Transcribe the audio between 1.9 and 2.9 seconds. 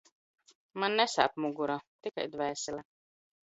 tikai dvēsele…